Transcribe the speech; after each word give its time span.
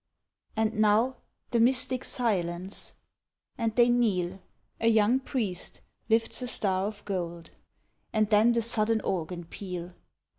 And 0.55 0.73
now, 0.79 1.17
the 1.51 1.59
mystic 1.59 2.03
silence 2.03 2.93
and 3.55 3.75
they 3.75 3.87
kneel 3.87 4.41
A 4.79 4.87
young 4.87 5.19
priest 5.19 5.81
lifts 6.09 6.41
a 6.41 6.47
star 6.47 6.87
of 6.87 7.05
gold, 7.05 7.51
And 8.11 8.27
then 8.31 8.51
the 8.53 8.63
sudden 8.63 9.01
organ 9.01 9.43
peal! 9.43 9.93